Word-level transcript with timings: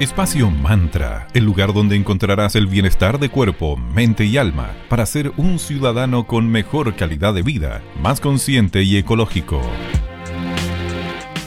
Espacio 0.00 0.50
Mantra, 0.50 1.28
el 1.34 1.44
lugar 1.44 1.72
donde 1.72 1.96
encontrarás 1.96 2.56
el 2.56 2.66
bienestar 2.66 3.20
de 3.20 3.28
cuerpo, 3.28 3.76
mente 3.76 4.24
y 4.24 4.36
alma 4.36 4.70
para 4.88 5.06
ser 5.06 5.32
un 5.36 5.58
ciudadano 5.58 6.26
con 6.26 6.50
mejor 6.50 6.96
calidad 6.96 7.34
de 7.34 7.42
vida, 7.42 7.82
más 8.00 8.20
consciente 8.20 8.82
y 8.82 8.96
ecológico. 8.96 9.60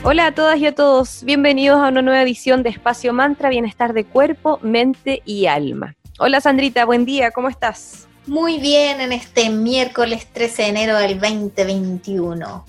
Hola 0.03 0.27
a 0.27 0.31
todas 0.31 0.59
y 0.59 0.67
a 0.67 0.75
todos, 0.75 1.23
bienvenidos 1.25 1.79
a 1.79 1.89
una 1.89 2.03
nueva 2.03 2.21
edición 2.21 2.61
de 2.61 2.69
Espacio 2.69 3.11
Mantra, 3.13 3.49
bienestar 3.49 3.93
de 3.93 4.05
cuerpo, 4.05 4.59
mente 4.61 5.21
y 5.25 5.47
alma. 5.47 5.95
Hola 6.19 6.39
Sandrita, 6.39 6.85
buen 6.85 7.03
día, 7.03 7.31
¿cómo 7.31 7.49
estás? 7.49 8.07
Muy 8.27 8.57
bien 8.57 9.01
en 9.01 9.11
este 9.11 9.51
miércoles 9.51 10.25
13 10.33 10.63
de 10.63 10.67
enero 10.69 10.97
del 10.97 11.19
2021. 11.19 12.65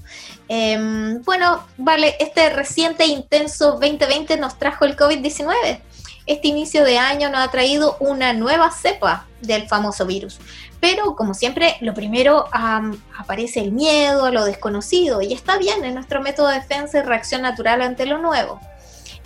Em, 0.48 1.22
bueno, 1.22 1.64
vale, 1.78 2.14
este 2.20 2.50
reciente 2.50 3.04
e 3.04 3.06
intenso 3.06 3.72
2020 3.72 4.36
nos 4.36 4.58
trajo 4.58 4.84
el 4.84 4.96
COVID-19. 4.96 5.80
Este 6.26 6.48
inicio 6.48 6.84
de 6.84 6.98
año 6.98 7.30
nos 7.30 7.40
ha 7.40 7.50
traído 7.50 7.96
una 8.00 8.34
nueva 8.34 8.70
cepa 8.70 9.26
del 9.40 9.66
famoso 9.66 10.04
virus. 10.04 10.38
Pero 10.78 11.16
como 11.16 11.32
siempre, 11.32 11.76
lo 11.80 11.94
primero 11.94 12.44
aparece 12.52 13.60
el 13.60 13.72
miedo 13.72 14.26
a 14.26 14.30
lo 14.30 14.44
desconocido 14.44 15.22
y 15.22 15.32
está 15.32 15.56
bien 15.56 15.84
en 15.86 15.94
nuestro 15.94 16.20
método 16.20 16.48
de 16.48 16.56
defensa 16.56 16.98
y 16.98 17.02
reacción 17.02 17.40
natural 17.40 17.80
ante 17.80 18.04
lo 18.04 18.18
nuevo. 18.18 18.60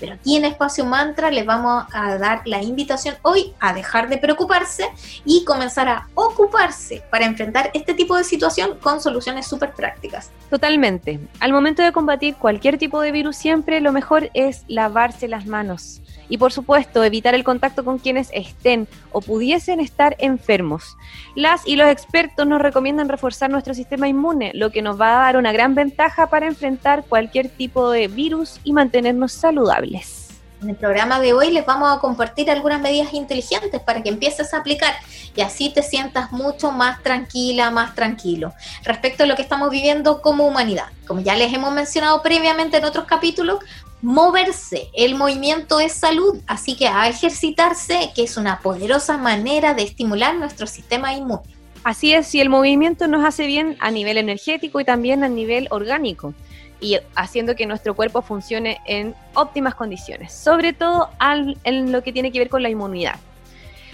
Pero 0.00 0.14
aquí 0.14 0.36
en 0.36 0.46
Espacio 0.46 0.84
Mantra 0.86 1.30
les 1.30 1.44
vamos 1.44 1.84
a 1.92 2.16
dar 2.16 2.42
la 2.46 2.62
invitación 2.62 3.16
hoy 3.22 3.52
a 3.60 3.74
dejar 3.74 4.08
de 4.08 4.16
preocuparse 4.18 4.88
y 5.24 5.44
comenzar 5.44 5.88
a 5.88 6.08
ocuparse 6.14 7.02
para 7.10 7.26
enfrentar 7.26 7.70
este 7.74 7.94
tipo 7.94 8.16
de 8.16 8.24
situación 8.24 8.78
con 8.80 9.00
soluciones 9.00 9.46
súper 9.46 9.74
prácticas. 9.74 10.30
Totalmente. 10.48 11.20
Al 11.38 11.52
momento 11.52 11.82
de 11.82 11.92
combatir 11.92 12.34
cualquier 12.36 12.78
tipo 12.78 13.00
de 13.00 13.12
virus 13.12 13.36
siempre 13.36 13.80
lo 13.80 13.92
mejor 13.92 14.30
es 14.34 14.64
lavarse 14.66 15.28
las 15.28 15.46
manos 15.46 16.00
y 16.30 16.38
por 16.38 16.52
supuesto 16.52 17.04
evitar 17.04 17.34
el 17.34 17.44
contacto 17.44 17.84
con 17.84 17.98
quienes 17.98 18.30
estén 18.32 18.88
o 19.12 19.20
pudiesen 19.20 19.80
estar 19.80 20.16
enfermos. 20.18 20.96
Las 21.34 21.66
y 21.66 21.76
los 21.76 21.88
expertos 21.88 22.46
nos 22.46 22.62
recomiendan 22.62 23.10
reforzar 23.10 23.50
nuestro 23.50 23.74
sistema 23.74 24.08
inmune, 24.08 24.52
lo 24.54 24.70
que 24.70 24.80
nos 24.80 24.98
va 24.98 25.10
a 25.10 25.24
dar 25.24 25.36
una 25.36 25.52
gran 25.52 25.74
ventaja 25.74 26.28
para 26.28 26.46
enfrentar 26.46 27.04
cualquier 27.06 27.50
tipo 27.50 27.90
de 27.90 28.08
virus 28.08 28.60
y 28.64 28.72
mantenernos 28.72 29.32
saludables. 29.32 30.20
En 30.62 30.68
el 30.68 30.76
programa 30.76 31.20
de 31.20 31.32
hoy 31.32 31.50
les 31.50 31.64
vamos 31.64 31.90
a 31.90 32.00
compartir 32.00 32.50
algunas 32.50 32.82
medidas 32.82 33.14
inteligentes 33.14 33.80
para 33.80 34.02
que 34.02 34.10
empieces 34.10 34.52
a 34.52 34.58
aplicar 34.58 34.92
y 35.34 35.40
así 35.40 35.70
te 35.70 35.82
sientas 35.82 36.32
mucho 36.32 36.70
más 36.70 37.02
tranquila, 37.02 37.70
más 37.70 37.94
tranquilo 37.94 38.52
respecto 38.84 39.24
a 39.24 39.26
lo 39.26 39.36
que 39.36 39.42
estamos 39.42 39.70
viviendo 39.70 40.20
como 40.20 40.46
humanidad. 40.46 40.88
Como 41.06 41.22
ya 41.22 41.34
les 41.34 41.50
hemos 41.54 41.72
mencionado 41.72 42.20
previamente 42.20 42.76
en 42.76 42.84
otros 42.84 43.06
capítulos, 43.06 43.60
moverse, 44.02 44.88
el 44.94 45.14
movimiento 45.14 45.80
es 45.80 45.92
salud, 45.92 46.40
así 46.46 46.76
que 46.76 46.88
a 46.88 47.08
ejercitarse, 47.08 48.10
que 48.14 48.24
es 48.24 48.36
una 48.36 48.60
poderosa 48.60 49.18
manera 49.18 49.74
de 49.74 49.82
estimular 49.82 50.34
nuestro 50.34 50.66
sistema 50.66 51.14
inmune. 51.14 51.42
Así 51.84 52.12
es, 52.12 52.26
si 52.26 52.40
el 52.40 52.50
movimiento 52.50 53.08
nos 53.08 53.24
hace 53.24 53.46
bien 53.46 53.76
a 53.80 53.90
nivel 53.90 54.18
energético 54.18 54.80
y 54.80 54.84
también 54.84 55.24
a 55.24 55.28
nivel 55.28 55.66
orgánico 55.70 56.34
y 56.80 56.98
haciendo 57.14 57.54
que 57.54 57.66
nuestro 57.66 57.94
cuerpo 57.94 58.22
funcione 58.22 58.80
en 58.86 59.14
óptimas 59.34 59.74
condiciones, 59.74 60.32
sobre 60.32 60.72
todo 60.72 61.10
en 61.64 61.92
lo 61.92 62.02
que 62.02 62.12
tiene 62.12 62.32
que 62.32 62.38
ver 62.38 62.48
con 62.48 62.62
la 62.62 62.70
inmunidad. 62.70 63.16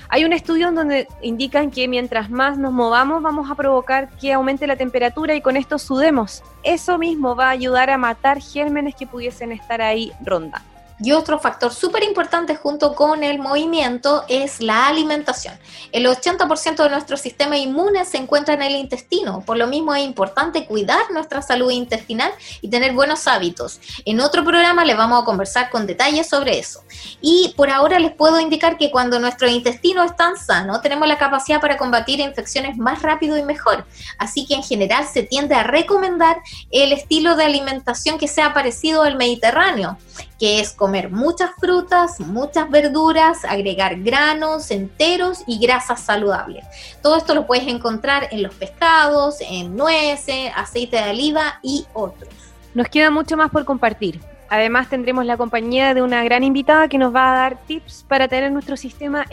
Hay 0.09 0.25
un 0.25 0.33
estudio 0.33 0.69
en 0.69 0.75
donde 0.75 1.09
indican 1.21 1.71
que 1.71 1.89
mientras 1.89 2.31
más 2.31 2.59
nos 2.59 2.73
movamos 2.73 3.23
vamos 3.23 3.51
a 3.51 3.55
provocar 3.55 4.09
que 4.21 4.33
aumente 4.33 4.67
la 4.67 4.77
temperatura 4.77 5.35
y 5.35 5.41
con 5.41 5.57
esto 5.57 5.79
sudemos. 5.79 6.43
Eso 6.63 6.99
mismo 6.99 7.35
va 7.35 7.49
a 7.49 7.51
ayudar 7.51 7.91
a 7.91 7.99
matar 7.99 8.41
gérmenes 8.41 8.95
que 8.95 9.07
pudiesen 9.07 9.53
estar 9.53 9.83
ahí 9.83 10.13
rondando. 10.25 10.76
Y 10.99 11.13
otro 11.13 11.39
factor 11.39 11.75
súper 11.75 12.05
importante 12.05 12.57
junto 12.57 12.95
con 12.95 13.23
el 13.23 13.39
movimiento 13.39 14.25
es 14.29 14.61
la 14.61 14.87
alimentación. 14.87 15.59
El 15.93 16.07
80% 16.07 16.83
de 16.83 16.89
nuestro 16.89 17.19
sistema 17.19 17.59
inmune 17.59 18.05
se 18.07 18.17
encuentra 18.17 18.55
en 18.55 18.63
el 18.63 18.77
intestino, 18.77 19.43
por 19.45 19.59
lo 19.59 19.67
mismo 19.67 19.95
es 19.95 20.05
importante 20.05 20.67
cuidar 20.67 21.11
nuestra 21.11 21.43
salud 21.43 21.71
intestinal 21.71 22.33
y 22.63 22.69
tener 22.69 22.95
buenos 22.95 23.27
hábitos. 23.27 23.79
En 24.07 24.21
otro 24.21 24.43
programa 24.43 24.85
les 24.87 24.97
vamos 24.97 25.23
a 25.23 25.25
conversar 25.27 25.69
con 25.69 25.87
detalles 25.87 26.29
sobre 26.29 26.59
eso. 26.59 26.83
Y 27.21 27.53
por 27.57 27.71
ahora 27.71 27.99
les 27.99 28.13
puedo 28.13 28.41
indicar 28.41 28.79
que 28.79 28.91
cuando 28.91 29.19
nuestro 29.19 29.49
intestino 29.49 30.03
está 30.03 30.35
sano, 30.37 30.81
tenemos 30.81 31.07
la 31.07 31.19
capacidad 31.19 31.61
para 31.61 31.77
combatir 31.77 32.21
infecciones 32.21 32.79
más 32.79 33.03
rápido 33.03 33.37
y 33.37 33.43
mejor. 33.43 33.85
Así 34.19 34.47
que 34.47 34.55
en 34.55 34.63
general 34.63 35.07
se 35.07 35.23
tiende 35.23 35.55
a 35.55 35.63
recomendar 35.63 36.39
el 36.71 36.93
estilo 36.93 37.37
de 37.37 37.45
alimentación 37.45 38.19
que 38.19 38.29
sea 38.29 38.55
parecido 38.55 39.03
al 39.03 39.17
mediterráneo 39.17 39.99
que 40.39 40.61
es 40.61 40.73
comer 40.73 41.11
muchas 41.11 41.51
frutas, 41.59 42.21
muchas 42.21 42.71
verduras, 42.71 43.45
agregar 43.45 44.01
granos 44.01 44.71
enteros 44.71 45.43
y 45.47 45.59
grasas 45.59 46.01
saludables. 46.01 46.65
Todo 47.03 47.17
esto 47.17 47.35
lo 47.35 47.47
puedes 47.47 47.67
encontrar 47.67 48.29
en 48.31 48.43
los 48.43 48.55
pescados, 48.55 49.37
en 49.41 49.77
nueces, 49.77 50.51
aceite 50.55 50.97
de 50.97 51.11
oliva 51.11 51.59
y 51.63 51.87
otros. 51.95 52.29
Nos 52.75 52.89
queda 52.89 53.11
mucho 53.11 53.37
más 53.37 53.51
por 53.51 53.65
compartir. 53.65 54.21
Además 54.49 54.89
tendremos 54.89 55.25
la 55.25 55.37
compañía 55.37 55.95
de 55.95 56.03
una 56.03 56.23
gran 56.23 56.45
invitada 56.45 56.89
que 56.89 56.99
nos 56.99 57.15
va 57.15 57.33
a 57.33 57.37
dar 57.37 57.59
tips 57.67 58.05
para 58.07 58.29
tener 58.29 58.53
nuestro 58.53 58.77
sistema 58.77 59.25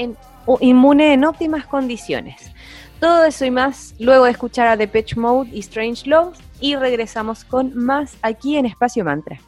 inmune 0.60 1.14
en 1.14 1.26
óptimas 1.26 1.66
condiciones. 1.68 2.52
Todo 3.00 3.26
eso 3.26 3.46
y 3.46 3.52
más 3.52 3.94
luego 4.00 4.26
de 4.26 4.32
escuchar 4.32 4.68
a 4.68 4.78
The 4.78 4.88
Pitch 4.88 5.18
Mode 5.18 5.50
y 5.52 5.60
Strange 5.60 6.10
Love 6.10 6.38
y 6.62 6.78
regresamos 6.78 7.44
con 7.44 7.76
más 7.76 8.16
aquí 8.22 8.58
en 8.58 8.66
Espacio 8.66 9.04
Mantra. 9.04 9.40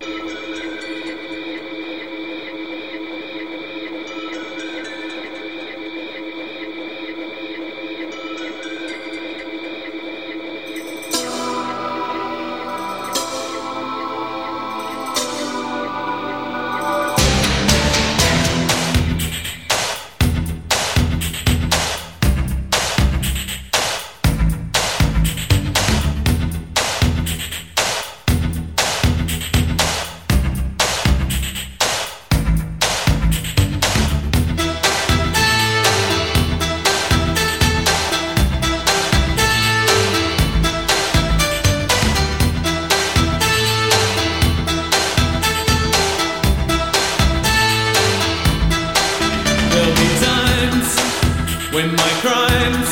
crimes 52.26 52.92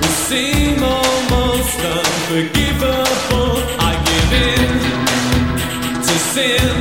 will 0.00 0.16
seem 0.28 0.76
almost 0.84 1.78
unforgivable. 1.96 3.52
I 3.90 3.92
give 4.08 4.30
in 4.52 4.70
to 6.06 6.14
sin 6.34 6.76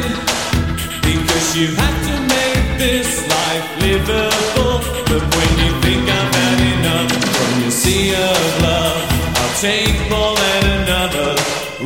because 1.10 1.46
you 1.58 1.68
had 1.82 1.96
to 2.10 2.16
make 2.36 2.66
this 2.84 3.10
life 3.36 3.68
livable. 3.86 4.76
But 5.10 5.24
when 5.36 5.52
you 5.64 5.72
think 5.86 6.04
I've 6.20 6.34
had 6.42 6.60
enough 6.76 7.14
from 7.36 7.52
your 7.62 7.76
sea 7.84 8.12
of 8.12 8.44
love, 8.68 9.00
I'll 9.40 9.56
take 9.70 9.98
more 10.12 10.36
than 10.44 10.64
another 10.82 11.30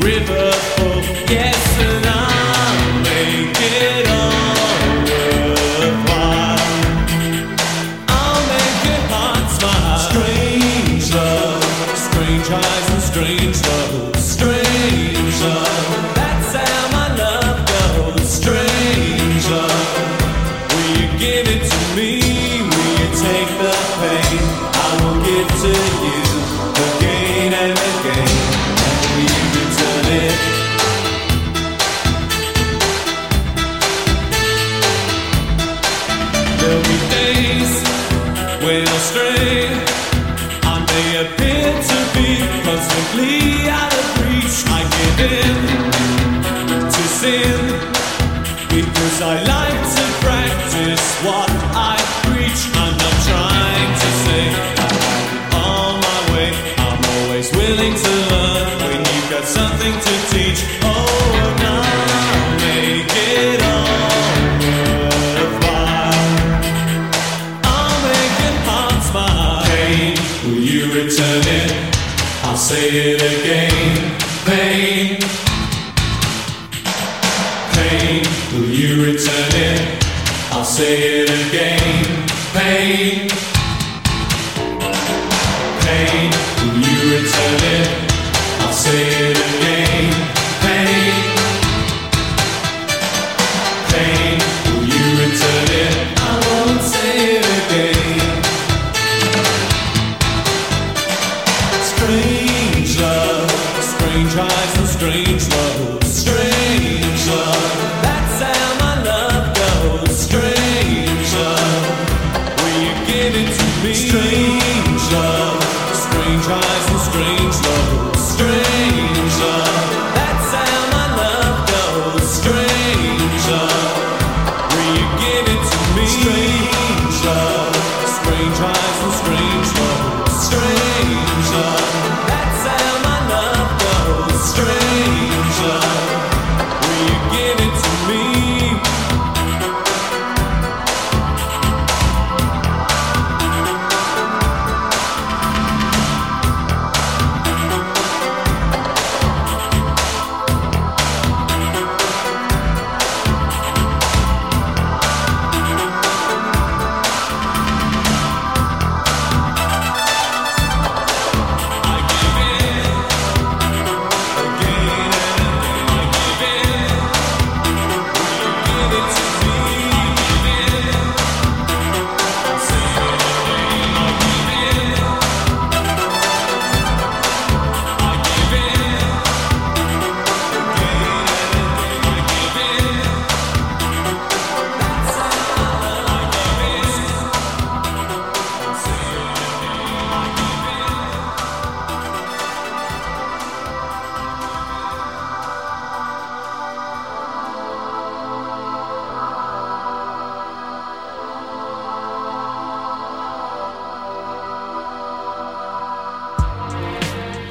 river. 0.10 0.61
say 72.62 72.90
it 72.92 73.22
again. 73.22 74.20
Pain, 74.46 75.20
pain, 77.74 78.24
will 78.54 78.70
you 78.70 79.04
return 79.04 79.52
it? 79.56 80.06
I'll 80.52 80.64
say 80.64 81.24
it 81.24 81.30
again. 81.48 82.28
Pain, 82.54 83.30
pain, 85.82 86.32
will 86.62 86.78
you 86.78 87.18
return 87.18 87.60
it? 87.64 88.01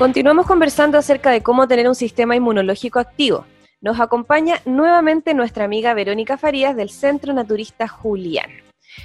Continuamos 0.00 0.47
conversando 0.47 0.97
acerca 0.97 1.31
de 1.31 1.43
cómo 1.43 1.69
tener 1.69 1.87
un 1.87 1.94
sistema 1.94 2.35
inmunológico 2.35 2.99
activo. 2.99 3.44
Nos 3.82 4.00
acompaña 4.00 4.62
nuevamente 4.64 5.35
nuestra 5.35 5.67
amiga 5.67 5.93
Verónica 5.93 6.38
Farías 6.38 6.75
del 6.75 6.88
Centro 6.88 7.35
Naturista 7.35 7.87
Julián. 7.87 8.49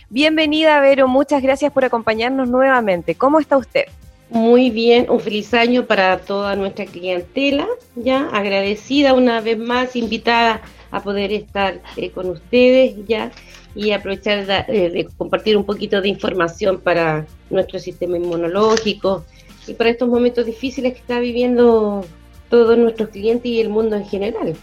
Bienvenida, 0.10 0.80
Vero, 0.80 1.10
muchas 1.10 1.44
gracias 1.44 1.74
por 1.74 1.84
acompañarnos 1.84 2.48
nuevamente. 2.48 3.16
¿Cómo 3.16 3.42
está 3.42 3.58
usted? 3.58 3.88
Muy 4.30 4.70
bien, 4.70 5.10
un 5.10 5.20
feliz 5.20 5.54
año 5.54 5.86
para 5.86 6.18
toda 6.20 6.56
nuestra 6.56 6.86
clientela, 6.86 7.68
ya 7.98 8.30
agradecida 8.30 9.14
una 9.14 9.42
vez 9.42 9.58
más, 9.58 9.98
invitada 9.98 10.62
a 10.92 11.04
poder 11.04 11.34
estar 11.34 11.82
eh, 11.98 12.12
con 12.12 12.30
ustedes 12.30 13.06
ya 13.06 13.34
y 13.76 13.92
aprovechar 13.92 14.66
eh, 14.70 14.90
de 14.92 15.10
compartir 15.18 15.58
un 15.58 15.66
poquito 15.66 16.00
de 16.00 16.08
información 16.08 16.80
para 16.80 17.26
nuestro 17.50 17.80
sistema 17.80 18.16
inmunológico, 18.16 19.26
y 19.68 19.74
para 19.74 19.90
estos 19.90 20.08
momentos 20.10 20.46
difíciles 20.46 20.94
que 20.94 21.00
está 21.00 21.20
viviendo 21.20 22.06
todos 22.50 22.78
nuestros 22.78 23.10
clientes 23.10 23.46
y 23.46 23.60
el 23.60 23.70
mundo 23.70 23.96
en 23.96 24.06
general. 24.06 24.56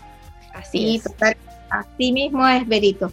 Así 0.54 0.96
es. 0.96 1.04
Así 1.70 2.12
mismo 2.12 2.46
es, 2.46 2.66
Berito. 2.68 3.10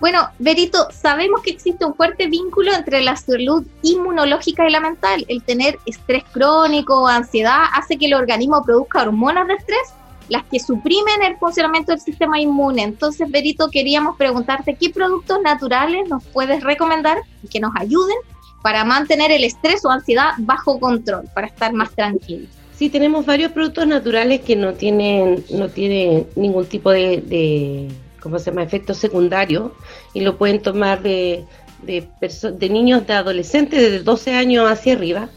Bueno, 0.00 0.28
Berito, 0.38 0.88
sabemos 0.90 1.42
que 1.42 1.52
existe 1.52 1.84
un 1.84 1.94
fuerte 1.94 2.26
vínculo 2.26 2.72
entre 2.74 3.02
la 3.02 3.16
salud 3.16 3.64
inmunológica 3.82 4.68
y 4.68 4.72
la 4.72 4.80
mental. 4.80 5.24
El 5.28 5.42
tener 5.44 5.78
estrés 5.86 6.24
crónico 6.32 7.02
o 7.02 7.06
ansiedad 7.06 7.66
hace 7.74 7.96
que 7.96 8.06
el 8.06 8.14
organismo 8.14 8.64
produzca 8.64 9.02
hormonas 9.02 9.46
de 9.46 9.54
estrés, 9.54 9.94
las 10.28 10.44
que 10.44 10.58
suprimen 10.58 11.22
el 11.22 11.36
funcionamiento 11.36 11.92
del 11.92 12.00
sistema 12.00 12.40
inmune. 12.40 12.82
Entonces, 12.82 13.30
Berito, 13.30 13.70
queríamos 13.70 14.16
preguntarte 14.16 14.74
qué 14.74 14.90
productos 14.90 15.40
naturales 15.40 16.08
nos 16.08 16.24
puedes 16.24 16.64
recomendar 16.64 17.18
que 17.48 17.60
nos 17.60 17.72
ayuden 17.76 18.16
para 18.62 18.84
mantener 18.84 19.30
el 19.32 19.44
estrés 19.44 19.84
o 19.84 19.90
ansiedad 19.90 20.30
bajo 20.38 20.78
control, 20.78 21.24
para 21.34 21.48
estar 21.48 21.72
más 21.72 21.90
tranquilos. 21.94 22.48
Sí, 22.74 22.88
tenemos 22.88 23.26
varios 23.26 23.52
productos 23.52 23.86
naturales 23.86 24.40
que 24.40 24.56
no 24.56 24.72
tienen, 24.72 25.44
no 25.50 25.68
tienen 25.68 26.26
ningún 26.36 26.66
tipo 26.66 26.90
de, 26.90 27.20
de 27.20 27.88
¿cómo 28.20 28.38
se 28.38 28.46
llama?, 28.50 28.62
efecto 28.62 28.94
secundario 28.94 29.74
y 30.14 30.20
lo 30.20 30.38
pueden 30.38 30.62
tomar 30.62 31.02
de, 31.02 31.44
de, 31.82 32.08
de 32.20 32.68
niños, 32.68 33.06
de 33.06 33.12
adolescentes, 33.12 33.80
de 33.80 34.00
12 34.00 34.34
años 34.34 34.70
hacia 34.70 34.94
arriba. 34.94 35.28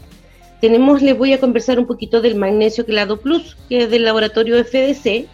Tenemos, 0.60 1.02
les 1.02 1.16
voy 1.16 1.32
a 1.34 1.40
conversar 1.40 1.78
un 1.78 1.86
poquito 1.86 2.20
del 2.20 2.36
magnesio 2.36 2.86
quelado 2.86 3.20
plus, 3.20 3.56
que 3.68 3.84
es 3.84 3.90
del 3.90 4.04
laboratorio 4.04 4.56
FDC, 4.64 5.26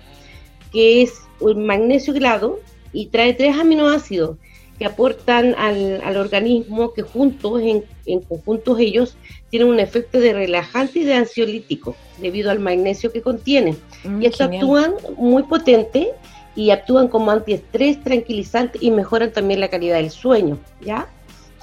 que 0.73 1.03
es 1.03 1.15
un 1.41 1.65
magnesio 1.65 2.13
quelado 2.13 2.59
y 2.93 3.07
trae 3.07 3.35
tres 3.35 3.57
aminoácidos 3.57 4.37
que 4.79 4.87
aportan 4.87 5.55
al, 5.57 6.17
organismo, 6.17 6.93
que 6.93 7.03
juntos, 7.03 7.61
en, 7.63 7.85
en, 8.07 8.21
conjuntos 8.21 8.79
ellos, 8.79 9.17
tienen 9.51 9.69
un 9.69 9.81
efecto 9.81 10.19
de 10.19 10.33
relajante 10.33 11.01
y 11.01 11.05
de 11.05 11.15
ansiolítico, 11.15 11.95
debido 12.19 12.51
al 12.51 12.59
magnesio 12.59 13.13
que 13.13 13.23
contienen. 13.23 13.77
Mm, 14.05 14.23
y 14.23 14.27
estos 14.27 14.49
actúan 14.49 14.95
muy 15.17 15.45
potente 15.45 16.13
y 16.55 16.71
actúan 16.71 17.09
como 17.09 17.31
antiestrés, 17.31 18.03
tranquilizante 18.03 18.79
y 18.81 18.91
mejoran 18.91 19.33
también 19.33 19.61
la 19.61 19.69
calidad 19.69 19.97
del 19.97 20.11
sueño, 20.11 20.59
¿ya? 20.81 21.07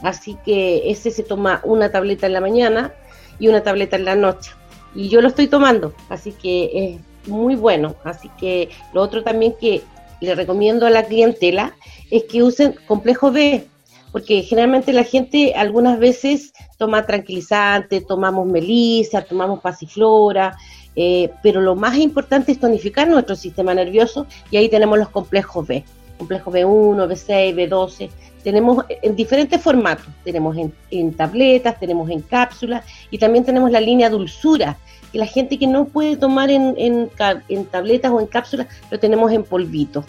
Así 0.01 0.37
que 0.45 0.89
ese 0.89 1.11
se 1.11 1.23
toma 1.23 1.61
una 1.63 1.91
tableta 1.91 2.27
en 2.27 2.33
la 2.33 2.41
mañana 2.41 2.93
y 3.39 3.47
una 3.47 3.63
tableta 3.63 3.95
en 3.95 4.05
la 4.05 4.15
noche. 4.15 4.51
Y 4.95 5.09
yo 5.09 5.21
lo 5.21 5.27
estoy 5.27 5.47
tomando, 5.47 5.93
así 6.09 6.31
que 6.31 6.71
es 6.73 7.29
muy 7.29 7.55
bueno. 7.55 7.95
Así 8.03 8.29
que 8.39 8.69
lo 8.93 9.01
otro 9.01 9.23
también 9.23 9.53
que 9.59 9.81
le 10.21 10.35
recomiendo 10.35 10.85
a 10.85 10.89
la 10.89 11.03
clientela 11.03 11.75
es 12.11 12.23
que 12.23 12.43
usen 12.43 12.75
complejo 12.87 13.31
B, 13.31 13.65
porque 14.11 14.41
generalmente 14.41 14.93
la 14.93 15.03
gente 15.03 15.53
algunas 15.55 15.99
veces 15.99 16.53
toma 16.77 17.05
tranquilizante, 17.05 18.01
tomamos 18.01 18.47
melisa, 18.47 19.21
tomamos 19.21 19.59
pasiflora, 19.59 20.57
eh, 20.95 21.29
pero 21.43 21.61
lo 21.61 21.75
más 21.75 21.97
importante 21.97 22.51
es 22.51 22.59
tonificar 22.59 23.07
nuestro 23.07 23.35
sistema 23.35 23.73
nervioso 23.73 24.25
y 24.49 24.57
ahí 24.57 24.69
tenemos 24.69 24.97
los 24.97 25.09
complejos 25.09 25.67
B, 25.67 25.83
complejo 26.17 26.51
B1, 26.51 27.07
B6, 27.07 27.55
B12, 27.55 28.09
tenemos 28.43 28.85
en 28.89 29.15
diferentes 29.15 29.61
formatos, 29.61 30.07
tenemos 30.23 30.57
en, 30.57 31.13
tabletas, 31.13 31.79
tenemos 31.79 32.09
en 32.09 32.21
cápsulas 32.21 32.85
y 33.11 33.17
también 33.17 33.45
tenemos 33.45 33.69
la 33.69 33.81
línea 33.81 34.09
dulzura, 34.09 34.77
que 35.11 35.19
la 35.19 35.25
gente 35.25 35.57
que 35.59 35.67
no 35.67 35.85
puede 35.85 36.17
tomar 36.17 36.49
en, 36.49 36.75
en 36.77 37.65
tabletas 37.65 38.11
o 38.11 38.19
en 38.19 38.27
cápsulas, 38.27 38.67
lo 38.89 38.99
tenemos 38.99 39.31
en 39.31 39.43
polvito. 39.43 40.05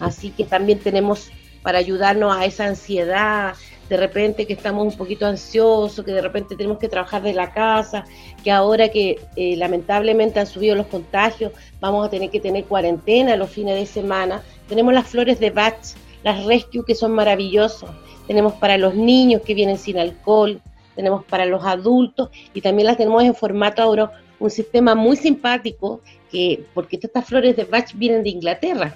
Así 0.00 0.30
que 0.30 0.44
también 0.44 0.78
tenemos 0.78 1.30
para 1.64 1.78
ayudarnos 1.78 2.36
a 2.36 2.44
esa 2.44 2.66
ansiedad, 2.66 3.54
de 3.88 3.96
repente 3.96 4.46
que 4.46 4.52
estamos 4.52 4.84
un 4.84 4.98
poquito 4.98 5.24
ansiosos, 5.24 6.04
que 6.04 6.12
de 6.12 6.20
repente 6.20 6.56
tenemos 6.56 6.78
que 6.78 6.90
trabajar 6.90 7.22
de 7.22 7.32
la 7.32 7.54
casa, 7.54 8.04
que 8.44 8.50
ahora 8.50 8.90
que 8.90 9.18
eh, 9.34 9.56
lamentablemente 9.56 10.38
han 10.38 10.46
subido 10.46 10.74
los 10.74 10.86
contagios, 10.88 11.52
vamos 11.80 12.06
a 12.06 12.10
tener 12.10 12.30
que 12.30 12.38
tener 12.38 12.64
cuarentena 12.64 13.34
los 13.36 13.48
fines 13.48 13.76
de 13.76 13.86
semana. 13.86 14.42
Tenemos 14.68 14.92
las 14.92 15.08
flores 15.08 15.40
de 15.40 15.50
Bach, 15.50 15.74
las 16.22 16.44
Rescue 16.44 16.84
que 16.84 16.94
son 16.94 17.12
maravillosos. 17.12 17.90
Tenemos 18.26 18.52
para 18.54 18.76
los 18.76 18.94
niños 18.94 19.40
que 19.40 19.54
vienen 19.54 19.78
sin 19.78 19.98
alcohol, 19.98 20.60
tenemos 20.94 21.24
para 21.24 21.46
los 21.46 21.64
adultos 21.64 22.28
y 22.52 22.60
también 22.60 22.88
las 22.88 22.98
tenemos 22.98 23.22
en 23.22 23.34
formato 23.34 23.82
ahora 23.82 24.12
un 24.38 24.50
sistema 24.50 24.94
muy 24.94 25.16
simpático 25.16 26.02
que 26.30 26.66
porque 26.74 26.98
estas 27.02 27.24
flores 27.24 27.56
de 27.56 27.64
Bach 27.64 27.90
vienen 27.94 28.22
de 28.22 28.30
Inglaterra 28.30 28.94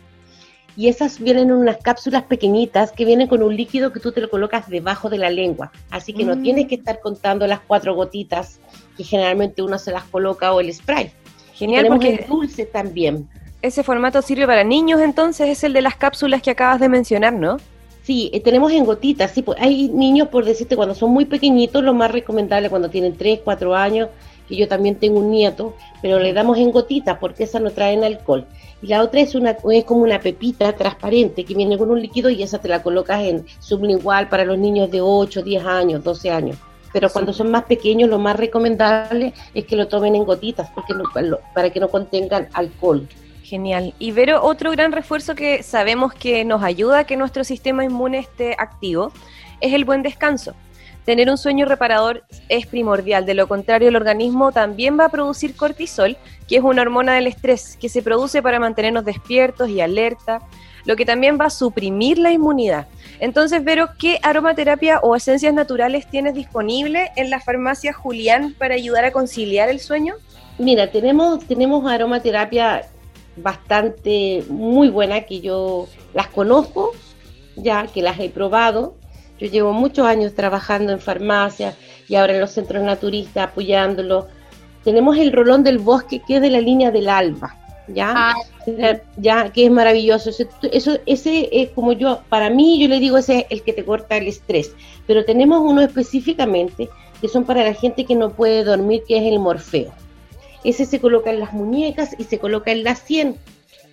y 0.79 0.87
esas 0.87 1.19
vienen 1.19 1.51
en 1.51 1.57
unas 1.57 1.79
cápsulas 1.79 2.23
pequeñitas 2.23 2.93
que 2.93 3.05
vienen 3.05 3.27
con 3.27 3.43
un 3.43 3.57
líquido 3.57 3.93
que 3.93 3.99
tú 3.99 4.13
te 4.13 4.21
lo 4.21 4.31
colocas 4.31 4.69
debajo 4.69 5.11
de 5.11 5.19
la 5.19 5.29
lengua. 5.29 5.73
Así 5.91 6.13
que 6.13 6.23
no 6.23 6.37
mm. 6.37 6.43
tienes 6.45 6.69
que 6.69 6.77
estar 6.77 7.01
contando 7.01 7.49
las 7.49 7.59
cuatro 7.59 7.97
gotitas 7.97 8.61
que 8.97 9.03
generalmente 9.03 9.61
uno 9.61 9.77
se 9.81 9.91
las 9.91 10.05
coloca 10.05 10.53
o 10.53 10.61
el 10.61 10.73
spray. 10.73 11.11
Genial, 11.53 11.89
porque 11.89 12.11
el 12.11 12.27
dulce 12.29 12.65
también. 12.65 13.29
Ese 13.61 13.83
formato 13.83 14.23
sirve 14.23 14.47
para 14.47 14.63
niños, 14.63 15.01
entonces 15.01 15.49
es 15.49 15.65
el 15.65 15.73
de 15.73 15.83
las 15.83 15.97
cápsulas 15.97 16.43
que 16.43 16.53
acabas 16.53 16.79
de 16.79 16.89
mencionar, 16.89 17.33
¿no? 17.33 17.57
Sí, 18.05 18.31
eh, 18.33 18.39
tenemos 18.39 18.71
en 18.71 18.85
gotitas. 18.85 19.33
Sí, 19.33 19.43
pues, 19.43 19.61
hay 19.61 19.89
niños, 19.89 20.29
por 20.29 20.45
decirte, 20.45 20.77
cuando 20.77 20.95
son 20.95 21.11
muy 21.11 21.25
pequeñitos, 21.25 21.83
lo 21.83 21.93
más 21.93 22.13
recomendable 22.13 22.71
cuando 22.71 22.89
tienen 22.89 23.17
3, 23.17 23.41
4 23.43 23.75
años, 23.75 24.11
que 24.49 24.57
yo 24.57 24.67
también 24.67 24.97
tengo 24.97 25.19
un 25.19 25.31
nieto, 25.31 25.75
pero 26.01 26.19
le 26.19 26.33
damos 26.33 26.59
en 26.59 26.71
gotitas 26.71 27.19
porque 27.19 27.45
esas 27.45 27.63
no 27.63 27.71
traen 27.71 28.05
alcohol. 28.05 28.47
Y 28.81 28.87
la 28.87 29.03
otra 29.03 29.21
es, 29.21 29.35
una, 29.35 29.57
es 29.73 29.85
como 29.85 30.03
una 30.03 30.21
pepita 30.21 30.73
transparente 30.73 31.45
que 31.45 31.55
viene 31.55 31.77
con 31.77 31.91
un 31.91 32.01
líquido 32.01 32.31
y 32.31 32.43
esa 32.43 32.59
te 32.59 32.69
la 32.69 32.83
colocas 32.83 33.23
en 33.23 33.45
sublingual 33.59 34.29
para 34.29 34.45
los 34.45 34.59
niños 34.59 34.91
de 34.91 35.01
8, 35.01 35.43
10 35.43 35.65
años, 35.65 36.05
12 36.05 36.31
años. 36.31 36.57
Pero 36.93 37.11
cuando 37.11 37.33
son 37.33 37.51
más 37.51 37.65
pequeños, 37.65 38.09
lo 38.09 38.19
más 38.19 38.37
recomendable 38.37 39.35
es 39.53 39.67
que 39.67 39.77
lo 39.77 39.89
tomen 39.89 40.15
en 40.15 40.25
gotitas 40.25 40.71
porque 40.75 40.95
para 41.55 41.71
que 41.71 41.81
no 41.81 41.89
contengan 41.89 42.49
alcohol. 42.53 43.07
Genial. 43.43 43.95
Y 43.99 44.13
Vero, 44.13 44.43
otro 44.43 44.71
gran 44.71 44.93
refuerzo 44.93 45.35
que 45.35 45.63
sabemos 45.63 46.13
que 46.13 46.45
nos 46.45 46.63
ayuda 46.63 47.01
a 47.01 47.05
que 47.05 47.17
nuestro 47.17 47.45
sistema 47.45 47.85
inmune 47.85 48.19
esté 48.19 48.55
activo 48.59 49.11
es 49.61 49.73
el 49.73 49.85
buen 49.85 50.03
descanso. 50.03 50.55
Tener 51.09 51.31
un 51.31 51.39
sueño 51.39 51.65
reparador 51.65 52.25
es 52.51 52.67
primordial, 52.67 53.25
de 53.25 53.33
lo 53.33 53.49
contrario 53.49 53.89
el 53.89 53.97
organismo 53.97 54.53
también 54.53 55.01
va 55.01 55.07
a 55.07 55.09
producir 55.09 55.57
cortisol, 55.57 56.19
que 56.47 56.57
es 56.57 56.63
una 56.63 56.83
hormona 56.83 57.15
del 57.15 57.27
estrés, 57.27 57.79
que 57.81 57.89
se 57.89 58.03
produce 58.03 58.43
para 58.43 58.61
mantenernos 58.61 59.07
despiertos 59.07 59.71
y 59.71 59.81
alerta, 59.81 60.41
lo 60.85 60.97
que 60.97 61.07
también 61.07 61.39
va 61.41 61.47
a 61.47 61.51
suprimir 61.51 62.19
la 62.19 62.31
inmunidad. 62.31 62.89
Entonces, 63.21 63.65
Vero, 63.65 63.89
¿qué 63.99 64.19
aromaterapia 64.23 65.01
o 65.01 65.17
esencias 65.17 65.55
naturales 65.55 66.07
tienes 66.11 66.35
disponible 66.35 67.11
en 67.17 67.31
la 67.31 67.41
farmacia 67.41 67.95
Julián 67.95 68.55
para 68.59 68.75
ayudar 68.75 69.07
a 69.07 69.11
conciliar 69.11 69.71
el 69.71 69.81
sueño? 69.81 70.13
Mira, 70.59 70.91
tenemos, 70.91 71.43
tenemos 71.47 71.91
aromaterapia 71.91 72.83
bastante 73.35 74.45
muy 74.51 74.91
buena 74.91 75.23
que 75.23 75.41
yo 75.41 75.89
las 76.13 76.29
conozco, 76.29 76.93
ya 77.57 77.87
que 77.87 78.03
las 78.03 78.21
he 78.21 78.29
probado 78.29 78.95
yo 79.39 79.47
llevo 79.47 79.73
muchos 79.73 80.07
años 80.07 80.35
trabajando 80.35 80.93
en 80.93 81.01
farmacias 81.01 81.77
y 82.09 82.17
ahora 82.17 82.35
en 82.35 82.41
los 82.41 82.51
centros 82.51 82.83
naturistas 82.83 83.49
apoyándolo. 83.49 84.29
Tenemos 84.85 85.17
el 85.19 85.33
rolón 85.33 85.63
del 85.63 85.79
bosque 85.79 86.21
que 86.27 86.37
es 86.37 86.43
de 86.43 86.51
la 86.51 86.61
línea 86.61 86.91
del 86.91 87.09
alba, 87.09 87.57
¿ya? 87.89 88.13
Ah, 88.17 88.35
ya, 89.17 89.53
que 89.53 89.67
es 89.67 89.71
maravilloso. 89.71 90.31
Eso, 90.73 90.99
ese 91.07 91.49
es 91.53 91.71
como 91.71 91.93
yo, 91.93 92.23
para 92.29 92.51
mí 92.51 92.81
yo 92.81 92.89
le 92.89 93.01
digo, 93.01 93.19
ese 93.19 93.41
es 93.41 93.47
el 93.51 93.63
que 93.63 93.73
te 93.73 93.85
corta 93.85 94.17
el 94.17 94.29
estrés. 94.29 94.73
Pero 95.07 95.25
tenemos 95.25 95.61
uno 95.61 95.81
específicamente 95.83 96.89
que 97.21 97.29
son 97.29 97.45
para 97.45 97.65
la 97.65 97.75
gente 97.75 98.05
que 98.05 98.15
no 98.15 98.31
puede 98.31 98.65
dormir, 98.65 99.03
que 99.07 99.19
es 99.19 99.25
el 99.25 99.39
morfeo. 99.39 99.93
Ese 100.65 100.87
se 100.87 101.01
coloca 101.01 101.31
en 101.31 101.41
las 101.41 101.53
muñecas 101.53 102.15
y 102.19 102.25
se 102.25 102.39
coloca 102.39 102.71
en 102.73 102.85
la 102.85 102.95
sien 102.95 103.37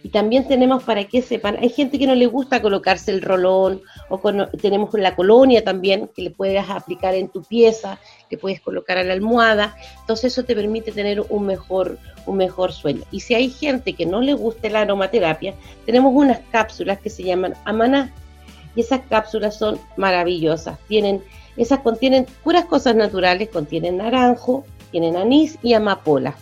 y 0.06 0.10
también 0.10 0.48
tenemos 0.48 0.84
para 0.84 1.06
que 1.06 1.24
sepan, 1.24 1.58
hay 1.60 1.70
gente 1.70 1.98
que 1.98 2.06
no 2.06 2.14
le 2.14 2.28
gusta 2.28 2.62
colocarse 2.62 3.10
el 3.10 3.24
rolón, 3.24 3.82
o 4.08 4.20
tenemos 4.62 4.94
la 4.94 5.16
colonia 5.16 5.64
también, 5.64 6.12
que 6.16 6.22
le 6.22 6.30
puedes 6.30 6.64
aplicar 6.70 7.16
en 7.16 7.28
tu 7.28 7.42
pieza, 7.42 7.98
que 8.30 8.38
puedes 8.38 8.62
colocar 8.62 9.00
a 9.00 9.04
la 9.04 9.14
almohada, 9.14 9.76
entonces 10.02 10.32
eso 10.32 10.44
te 10.44 10.54
permite 10.54 10.92
tener 10.92 11.26
un 11.28 11.48
mejor, 11.48 11.98
un 12.28 12.38
mejor 12.38 12.72
sueño. 12.72 13.02
Y 13.10 13.22
si 13.22 13.34
hay 13.34 13.50
gente 13.50 13.94
que 13.94 14.06
no 14.06 14.22
le 14.22 14.36
gusta 14.36 14.70
la 14.70 14.82
aromaterapia, 14.82 15.56
tenemos 15.88 16.14
unas 16.14 16.40
cápsulas 16.52 17.00
que 17.00 17.10
se 17.10 17.24
llaman 17.24 17.56
Amaná, 17.66 18.14
y 18.76 18.82
esas 18.82 19.02
cápsulas 19.10 19.58
son 19.58 19.80
maravillosas, 19.98 20.78
tienen, 20.88 21.24
esas 21.58 21.80
contienen 21.80 22.28
puras 22.44 22.66
cosas 22.66 22.96
naturales, 22.96 23.50
contienen 23.50 23.98
naranjo, 23.98 24.66
tienen 24.92 25.18
anís 25.18 25.58
y 25.64 25.74
amapola, 25.74 26.36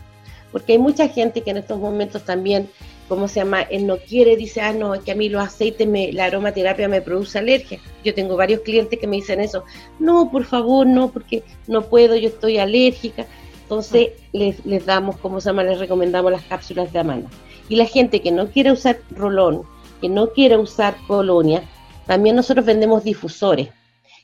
porque 0.51 0.73
hay 0.73 0.79
mucha 0.79 1.07
gente 1.07 1.43
que 1.43 1.51
en 1.51 1.57
estos 1.57 1.79
momentos 1.79 2.25
también 2.25 2.69
¿cómo 3.13 3.27
se 3.27 3.41
llama? 3.41 3.61
Él 3.61 3.85
no 3.85 3.97
quiere, 3.97 4.35
dice, 4.35 4.59
ah, 4.59 4.73
no, 4.73 4.95
es 4.95 5.01
que 5.01 5.11
a 5.11 5.15
mí 5.15 5.29
los 5.29 5.43
aceites, 5.43 5.87
la 6.15 6.25
aromaterapia 6.25 6.87
me 6.87 6.99
produce 6.99 7.37
alergia. 7.37 7.79
Yo 8.03 8.15
tengo 8.15 8.35
varios 8.35 8.61
clientes 8.61 8.97
que 8.97 9.05
me 9.05 9.17
dicen 9.17 9.39
eso. 9.39 9.65
No, 9.99 10.31
por 10.31 10.45
favor, 10.45 10.87
no, 10.87 11.11
porque 11.11 11.43
no 11.67 11.83
puedo, 11.83 12.15
yo 12.15 12.29
estoy 12.29 12.57
alérgica. 12.57 13.27
Entonces 13.61 14.13
les, 14.31 14.65
les 14.65 14.83
damos, 14.87 15.17
¿cómo 15.17 15.39
se 15.39 15.49
llama? 15.49 15.63
Les 15.63 15.77
recomendamos 15.77 16.31
las 16.31 16.41
cápsulas 16.41 16.91
de 16.91 16.99
amana. 16.99 17.29
Y 17.69 17.75
la 17.75 17.85
gente 17.85 18.19
que 18.19 18.31
no 18.31 18.47
quiere 18.47 18.71
usar 18.71 18.97
rolón, 19.11 19.61
que 20.01 20.09
no 20.09 20.31
quiere 20.31 20.57
usar 20.57 20.95
colonia, 21.05 21.61
también 22.07 22.35
nosotros 22.35 22.65
vendemos 22.65 23.03
difusores. 23.03 23.69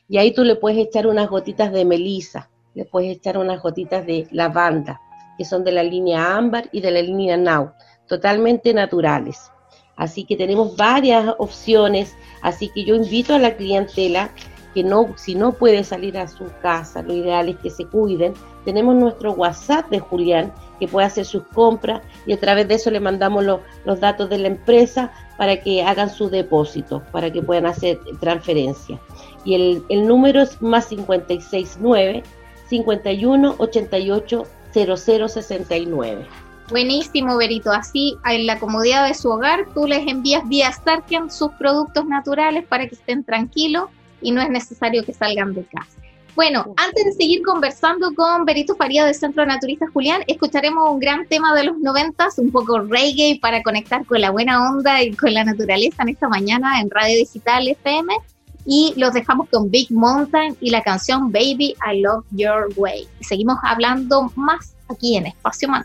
Y 0.08 0.18
ahí 0.18 0.32
tú 0.32 0.42
le 0.42 0.56
puedes 0.56 0.84
echar 0.84 1.06
unas 1.06 1.30
gotitas 1.30 1.70
de 1.70 1.84
melisa, 1.84 2.50
le 2.74 2.86
puedes 2.86 3.16
echar 3.16 3.38
unas 3.38 3.62
gotitas 3.62 4.04
de 4.04 4.26
lavanda, 4.32 5.00
que 5.38 5.44
son 5.44 5.62
de 5.62 5.70
la 5.70 5.84
línea 5.84 6.36
ámbar 6.36 6.68
y 6.72 6.80
de 6.80 6.90
la 6.90 7.02
línea 7.02 7.36
now 7.36 7.70
totalmente 8.10 8.74
naturales. 8.74 9.52
Así 9.96 10.24
que 10.24 10.36
tenemos 10.36 10.76
varias 10.76 11.32
opciones, 11.38 12.16
así 12.42 12.68
que 12.68 12.84
yo 12.84 12.96
invito 12.96 13.34
a 13.34 13.38
la 13.38 13.56
clientela 13.56 14.30
que 14.74 14.82
no, 14.82 15.14
si 15.16 15.36
no 15.36 15.52
puede 15.52 15.84
salir 15.84 16.18
a 16.18 16.26
su 16.26 16.46
casa, 16.60 17.02
lo 17.02 17.14
ideal 17.14 17.48
es 17.48 17.58
que 17.58 17.70
se 17.70 17.86
cuiden. 17.86 18.34
Tenemos 18.64 18.96
nuestro 18.96 19.32
WhatsApp 19.32 19.88
de 19.90 20.00
Julián 20.00 20.52
que 20.80 20.88
puede 20.88 21.06
hacer 21.06 21.24
sus 21.24 21.44
compras 21.44 22.02
y 22.26 22.32
a 22.32 22.40
través 22.40 22.66
de 22.66 22.74
eso 22.74 22.90
le 22.90 22.98
mandamos 22.98 23.44
los 23.44 24.00
datos 24.00 24.28
de 24.28 24.38
la 24.38 24.48
empresa 24.48 25.12
para 25.38 25.60
que 25.60 25.84
hagan 25.84 26.10
sus 26.10 26.32
depósitos, 26.32 27.02
para 27.12 27.30
que 27.30 27.42
puedan 27.42 27.66
hacer 27.66 28.00
transferencia. 28.20 28.98
Y 29.44 29.54
el, 29.54 29.84
el 29.88 30.08
número 30.08 30.42
es 30.42 30.60
más 30.60 30.86
569 30.86 32.24
51 32.68 33.54
88 33.58 34.46
0069. 34.72 36.49
Buenísimo, 36.70 37.36
Berito. 37.36 37.72
Así, 37.72 38.16
en 38.24 38.46
la 38.46 38.60
comodidad 38.60 39.06
de 39.06 39.14
su 39.14 39.28
hogar, 39.28 39.66
tú 39.74 39.86
les 39.88 40.06
envías 40.06 40.48
vía 40.48 40.70
Starken 40.70 41.30
sus 41.30 41.50
productos 41.52 42.06
naturales 42.06 42.64
para 42.64 42.86
que 42.86 42.94
estén 42.94 43.24
tranquilos 43.24 43.90
y 44.22 44.30
no 44.30 44.40
es 44.40 44.48
necesario 44.50 45.04
que 45.04 45.12
salgan 45.12 45.52
de 45.52 45.64
casa. 45.64 46.00
Bueno, 46.36 46.72
antes 46.76 47.04
de 47.04 47.12
seguir 47.12 47.42
conversando 47.42 48.14
con 48.14 48.44
Berito 48.44 48.76
Faría 48.76 49.04
del 49.04 49.16
Centro 49.16 49.44
Naturista 49.44 49.86
Julián, 49.92 50.22
escucharemos 50.28 50.88
un 50.88 51.00
gran 51.00 51.26
tema 51.26 51.54
de 51.54 51.64
los 51.64 51.78
noventas, 51.78 52.38
un 52.38 52.52
poco 52.52 52.78
reggae 52.78 53.40
para 53.42 53.64
conectar 53.64 54.06
con 54.06 54.20
la 54.20 54.30
buena 54.30 54.70
onda 54.70 55.02
y 55.02 55.12
con 55.14 55.34
la 55.34 55.42
naturaleza 55.42 56.04
en 56.04 56.10
esta 56.10 56.28
mañana 56.28 56.80
en 56.80 56.88
Radio 56.88 57.18
Digital 57.18 57.66
FM. 57.66 58.14
Y 58.64 58.94
los 58.96 59.12
dejamos 59.12 59.48
con 59.48 59.70
Big 59.70 59.90
Mountain 59.90 60.56
y 60.60 60.70
la 60.70 60.82
canción 60.82 61.32
Baby 61.32 61.74
I 61.90 62.00
Love 62.00 62.24
Your 62.30 62.68
Way. 62.76 63.08
Seguimos 63.22 63.58
hablando 63.64 64.30
más 64.36 64.74
aquí 64.88 65.16
en 65.16 65.26
Espacio 65.26 65.68
Man. 65.68 65.84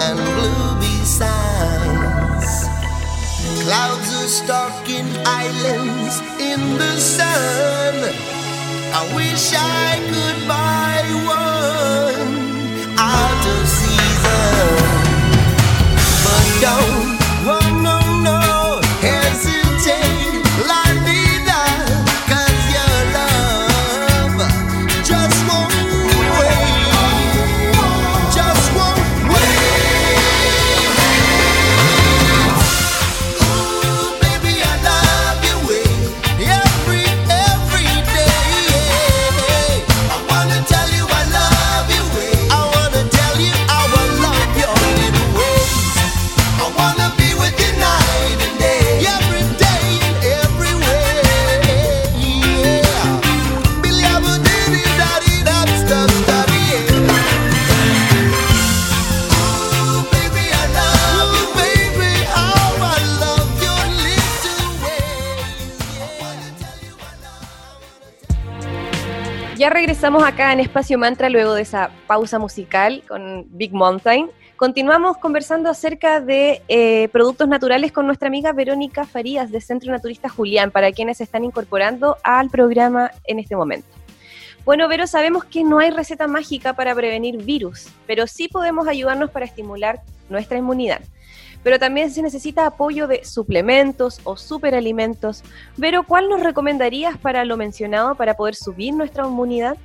and 0.00 0.18
blue 0.18 0.74
besides. 0.80 2.50
Clouds 3.62 4.08
are 4.20 4.28
stalking 4.28 5.06
islands 5.24 6.20
in 6.38 6.60
the 6.76 6.96
sun. 6.98 7.94
I 8.92 9.02
wish 9.16 9.52
I 9.54 9.98
could 10.10 10.38
buy 10.46 11.02
one 11.24 12.32
out 12.98 13.42
of 13.54 13.68
season. 13.68 14.84
But 16.24 16.46
don't, 16.60 16.93
regresamos 69.84 70.24
acá 70.24 70.50
en 70.54 70.60
Espacio 70.60 70.96
Mantra 70.96 71.28
luego 71.28 71.52
de 71.52 71.60
esa 71.60 71.90
pausa 72.06 72.38
musical 72.38 73.02
con 73.06 73.44
Big 73.50 73.74
Mountain. 73.74 74.30
Continuamos 74.56 75.18
conversando 75.18 75.68
acerca 75.68 76.22
de 76.22 76.62
eh, 76.68 77.10
productos 77.12 77.48
naturales 77.48 77.92
con 77.92 78.06
nuestra 78.06 78.28
amiga 78.28 78.54
Verónica 78.54 79.04
Farías 79.04 79.50
de 79.50 79.60
Centro 79.60 79.92
Naturista 79.92 80.30
Julián, 80.30 80.70
para 80.70 80.90
quienes 80.90 81.18
se 81.18 81.24
están 81.24 81.44
incorporando 81.44 82.16
al 82.22 82.48
programa 82.48 83.10
en 83.24 83.38
este 83.40 83.56
momento. 83.56 83.86
Bueno, 84.64 84.88
Vero, 84.88 85.06
sabemos 85.06 85.44
que 85.44 85.62
no 85.64 85.80
hay 85.80 85.90
receta 85.90 86.26
mágica 86.28 86.72
para 86.72 86.94
prevenir 86.94 87.44
virus, 87.44 87.88
pero 88.06 88.26
sí 88.26 88.48
podemos 88.48 88.88
ayudarnos 88.88 89.32
para 89.32 89.44
estimular 89.44 90.00
nuestra 90.30 90.56
inmunidad. 90.56 91.02
Pero 91.64 91.80
también 91.80 92.10
se 92.12 92.22
necesita 92.22 92.66
apoyo 92.66 93.08
de 93.08 93.24
suplementos 93.24 94.20
o 94.22 94.36
superalimentos. 94.36 95.42
Vero, 95.76 96.04
¿cuál 96.04 96.28
nos 96.28 96.40
recomendarías 96.42 97.18
para 97.18 97.44
lo 97.44 97.56
mencionado 97.56 98.14
para 98.14 98.34
poder 98.34 98.54
subir 98.54 98.94
nuestra 98.94 99.26
inmunidad? 99.26 99.76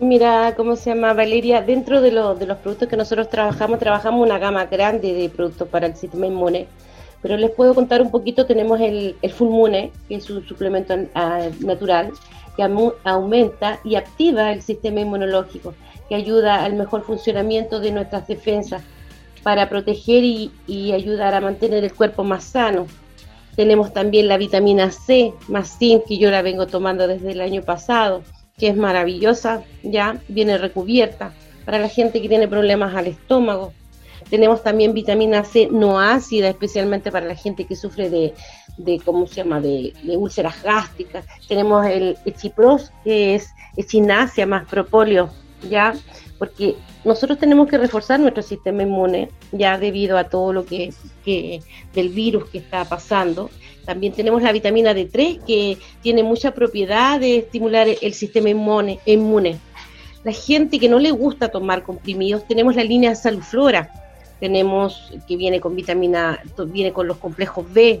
Mira, 0.00 0.54
¿cómo 0.56 0.76
se 0.76 0.90
llama 0.90 1.12
Valeria? 1.14 1.62
Dentro 1.62 2.00
de, 2.00 2.10
lo- 2.10 2.34
de 2.34 2.46
los 2.46 2.58
productos 2.58 2.88
que 2.88 2.96
nosotros 2.96 3.30
trabajamos, 3.30 3.78
trabajamos 3.78 4.26
una 4.26 4.38
gama 4.38 4.66
grande 4.66 5.14
de 5.14 5.28
productos 5.28 5.68
para 5.68 5.86
el 5.86 5.94
sistema 5.94 6.26
inmune. 6.26 6.66
Pero 7.22 7.36
les 7.36 7.50
puedo 7.50 7.74
contar 7.74 8.00
un 8.02 8.10
poquito, 8.10 8.46
tenemos 8.46 8.80
el, 8.80 9.14
el 9.20 9.30
Fulmune, 9.30 9.92
que 10.08 10.14
es 10.16 10.30
un 10.30 10.44
suplemento 10.48 10.94
natural, 11.60 12.12
que 12.56 12.62
aumenta 13.04 13.78
y 13.84 13.94
activa 13.96 14.52
el 14.52 14.62
sistema 14.62 15.00
inmunológico, 15.00 15.74
que 16.08 16.14
ayuda 16.14 16.64
al 16.64 16.72
mejor 16.74 17.02
funcionamiento 17.02 17.78
de 17.78 17.92
nuestras 17.92 18.26
defensas 18.26 18.82
para 19.42 19.68
proteger 19.68 20.24
y, 20.24 20.92
ayudar 20.92 21.34
a 21.34 21.40
mantener 21.40 21.84
el 21.84 21.94
cuerpo 21.94 22.24
más 22.24 22.44
sano. 22.44 22.86
Tenemos 23.56 23.92
también 23.92 24.28
la 24.28 24.38
vitamina 24.38 24.90
C, 24.90 25.32
más 25.48 25.78
zinc, 25.78 26.04
que 26.06 26.18
yo 26.18 26.30
la 26.30 26.42
vengo 26.42 26.66
tomando 26.66 27.06
desde 27.06 27.32
el 27.32 27.40
año 27.40 27.62
pasado, 27.62 28.22
que 28.58 28.68
es 28.68 28.76
maravillosa, 28.76 29.62
ya 29.82 30.18
viene 30.28 30.58
recubierta 30.58 31.32
para 31.64 31.78
la 31.78 31.88
gente 31.88 32.20
que 32.20 32.28
tiene 32.28 32.48
problemas 32.48 32.94
al 32.94 33.06
estómago. 33.06 33.72
Tenemos 34.28 34.62
también 34.62 34.94
vitamina 34.94 35.44
C 35.44 35.68
no 35.70 35.98
ácida, 36.00 36.48
especialmente 36.48 37.10
para 37.10 37.26
la 37.26 37.34
gente 37.34 37.64
que 37.64 37.74
sufre 37.74 38.08
de, 38.10 38.34
de 38.76 39.00
¿cómo 39.00 39.26
se 39.26 39.36
llama?, 39.36 39.60
de, 39.60 39.92
de 40.02 40.16
úlceras 40.16 40.62
gástricas. 40.62 41.24
Tenemos 41.48 41.86
el 41.86 42.16
Echipros, 42.24 42.92
que 43.02 43.34
es 43.34 43.48
echinacea 43.76 44.46
más 44.46 44.66
propóleo, 44.68 45.30
ya, 45.68 45.94
porque 46.40 46.74
nosotros 47.04 47.38
tenemos 47.38 47.68
que 47.68 47.76
reforzar 47.76 48.18
nuestro 48.18 48.42
sistema 48.42 48.82
inmune, 48.82 49.28
ya 49.52 49.76
debido 49.76 50.16
a 50.16 50.24
todo 50.24 50.54
lo 50.54 50.64
que, 50.64 50.90
del 51.92 52.08
virus 52.08 52.48
que 52.48 52.56
está 52.56 52.86
pasando. 52.86 53.50
También 53.84 54.14
tenemos 54.14 54.42
la 54.42 54.50
vitamina 54.50 54.94
D3, 54.94 55.44
que 55.44 55.76
tiene 56.00 56.22
mucha 56.22 56.52
propiedad 56.52 57.20
de 57.20 57.36
estimular 57.36 57.88
el 58.00 58.14
sistema 58.14 58.48
inmune. 58.48 59.00
inmune. 59.04 59.58
La 60.24 60.32
gente 60.32 60.78
que 60.78 60.88
no 60.88 60.98
le 60.98 61.10
gusta 61.10 61.50
tomar 61.50 61.82
comprimidos, 61.82 62.48
tenemos 62.48 62.74
la 62.74 62.84
línea 62.84 63.14
Saluflora, 63.14 63.90
tenemos 64.40 65.12
que 65.28 65.36
viene 65.36 65.60
con 65.60 65.76
vitamina, 65.76 66.40
viene 66.68 66.94
con 66.94 67.06
los 67.06 67.18
complejos 67.18 67.70
B, 67.70 68.00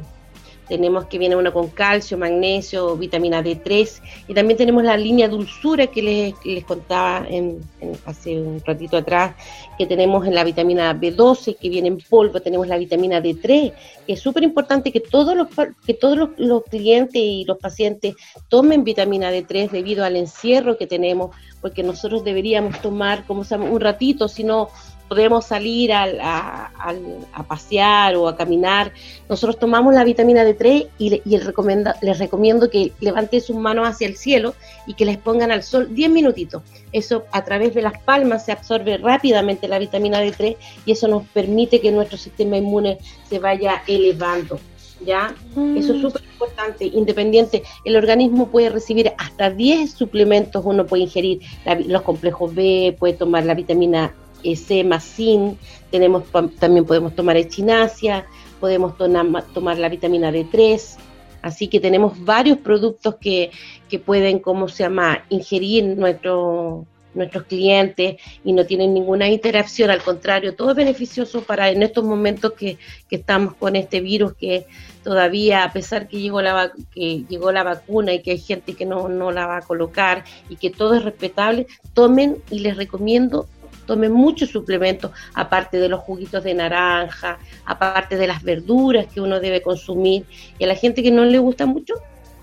tenemos 0.70 1.06
que 1.06 1.18
viene 1.18 1.34
uno 1.34 1.52
con 1.52 1.68
calcio, 1.70 2.16
magnesio, 2.16 2.96
vitamina 2.96 3.42
D3 3.42 4.00
y 4.28 4.34
también 4.34 4.56
tenemos 4.56 4.84
la 4.84 4.96
línea 4.96 5.28
dulzura 5.28 5.88
que 5.88 6.00
les, 6.00 6.34
les 6.44 6.64
contaba 6.64 7.26
en, 7.28 7.60
en- 7.80 7.98
hace 8.06 8.40
un 8.40 8.62
ratito 8.64 8.96
atrás, 8.96 9.34
que 9.76 9.86
tenemos 9.86 10.24
en 10.28 10.34
la 10.36 10.44
vitamina 10.44 10.94
B12 10.94 11.56
que 11.58 11.68
viene 11.68 11.88
en 11.88 11.98
polvo, 11.98 12.38
tenemos 12.40 12.68
la 12.68 12.78
vitamina 12.78 13.20
D3, 13.20 13.72
que 14.06 14.12
es 14.12 14.20
súper 14.20 14.44
importante 14.44 14.92
que 14.92 15.00
todos 15.00 15.36
los 15.36 15.48
que 15.84 15.94
todos 15.94 16.30
los, 16.36 16.62
clientes 16.70 17.20
y 17.20 17.44
los 17.44 17.58
pacientes 17.58 18.14
tomen 18.48 18.84
vitamina 18.84 19.32
D3 19.32 19.72
debido 19.72 20.04
al 20.04 20.14
encierro 20.14 20.78
que 20.78 20.86
tenemos, 20.86 21.34
porque 21.60 21.82
nosotros 21.82 22.22
deberíamos 22.22 22.80
tomar 22.80 23.26
como 23.26 23.42
un 23.50 23.80
ratito, 23.80 24.28
si 24.28 24.44
no 24.44 24.68
podemos 25.10 25.44
salir 25.44 25.92
al- 25.92 26.20
a, 26.20 26.66
al- 26.78 27.26
a 27.32 27.42
pasear 27.42 28.14
o 28.14 28.28
a 28.28 28.36
caminar, 28.36 28.92
nosotros 29.28 29.58
tomamos 29.58 29.92
la 29.92 30.04
vitamina 30.04 30.44
D3 30.44 30.86
y, 30.98 31.10
le- 31.10 31.22
y 31.26 31.34
el 31.34 31.44
recomenda- 31.44 31.96
les 32.00 32.20
recomiendo 32.20 32.70
que 32.70 32.92
levanten 33.00 33.40
sus 33.40 33.56
manos 33.56 33.88
hacia 33.88 34.06
el 34.06 34.16
cielo 34.16 34.54
y 34.86 34.94
que 34.94 35.04
les 35.04 35.18
pongan 35.18 35.50
al 35.50 35.64
sol 35.64 35.92
10 35.92 36.10
minutitos. 36.12 36.62
Eso 36.92 37.24
a 37.32 37.44
través 37.44 37.74
de 37.74 37.82
las 37.82 37.98
palmas 38.04 38.44
se 38.44 38.52
absorbe 38.52 38.98
rápidamente 38.98 39.66
la 39.66 39.80
vitamina 39.80 40.22
D3 40.22 40.56
y 40.86 40.92
eso 40.92 41.08
nos 41.08 41.24
permite 41.26 41.80
que 41.80 41.90
nuestro 41.90 42.16
sistema 42.16 42.56
inmune 42.56 42.98
se 43.28 43.40
vaya 43.40 43.82
elevando. 43.88 44.60
¿Ya? 45.04 45.34
Eso 45.78 45.94
es 45.94 46.02
súper 46.02 46.22
importante, 46.30 46.84
independiente. 46.84 47.62
El 47.86 47.96
organismo 47.96 48.48
puede 48.48 48.68
recibir 48.68 49.12
hasta 49.16 49.48
10 49.50 49.90
suplementos, 49.92 50.62
uno 50.64 50.84
puede 50.86 51.04
ingerir 51.04 51.40
la 51.64 51.74
los 51.74 52.02
complejos 52.02 52.54
B, 52.54 52.94
puede 52.98 53.14
tomar 53.14 53.46
la 53.46 53.54
vitamina 53.54 54.14
eh, 54.42 54.84
más 54.84 55.04
zinc, 55.04 55.58
tenemos, 55.90 56.24
también 56.58 56.84
podemos 56.84 57.14
tomar 57.14 57.36
echinacea, 57.36 58.26
podemos 58.60 58.96
tomar 58.96 59.78
la 59.78 59.88
vitamina 59.88 60.30
D3, 60.30 60.96
así 61.42 61.68
que 61.68 61.80
tenemos 61.80 62.22
varios 62.24 62.58
productos 62.58 63.16
que, 63.16 63.50
que 63.88 63.98
pueden, 63.98 64.38
¿cómo 64.38 64.68
se 64.68 64.84
llama?, 64.84 65.24
ingerir 65.30 65.96
nuestro, 65.96 66.86
nuestros 67.14 67.44
clientes 67.44 68.16
y 68.44 68.52
no 68.52 68.64
tienen 68.64 68.94
ninguna 68.94 69.28
interacción, 69.28 69.90
al 69.90 70.02
contrario, 70.02 70.54
todo 70.54 70.70
es 70.70 70.76
beneficioso 70.76 71.42
para 71.42 71.70
en 71.70 71.82
estos 71.82 72.04
momentos 72.04 72.52
que, 72.52 72.78
que 73.08 73.16
estamos 73.16 73.54
con 73.54 73.76
este 73.76 74.00
virus 74.00 74.34
que 74.34 74.66
todavía, 75.02 75.64
a 75.64 75.72
pesar 75.72 76.08
que 76.08 76.20
llegó 76.20 76.42
la, 76.42 76.72
que 76.94 77.24
llegó 77.28 77.52
la 77.52 77.62
vacuna 77.62 78.12
y 78.12 78.20
que 78.20 78.32
hay 78.32 78.38
gente 78.38 78.74
que 78.74 78.86
no, 78.86 79.08
no 79.08 79.30
la 79.32 79.46
va 79.46 79.58
a 79.58 79.62
colocar 79.62 80.24
y 80.48 80.56
que 80.56 80.70
todo 80.70 80.94
es 80.94 81.04
respetable, 81.04 81.66
tomen 81.94 82.36
y 82.50 82.60
les 82.60 82.76
recomiendo 82.76 83.48
tomen 83.90 84.12
muchos 84.12 84.50
suplementos, 84.50 85.10
aparte 85.34 85.80
de 85.80 85.88
los 85.88 85.98
juguitos 85.98 86.44
de 86.44 86.54
naranja, 86.54 87.40
aparte 87.64 88.16
de 88.16 88.28
las 88.28 88.40
verduras 88.44 89.08
que 89.12 89.20
uno 89.20 89.40
debe 89.40 89.62
consumir. 89.62 90.24
Y 90.60 90.64
a 90.64 90.68
la 90.68 90.76
gente 90.76 91.02
que 91.02 91.10
no 91.10 91.24
le 91.24 91.40
gusta 91.40 91.66
mucho, 91.66 91.94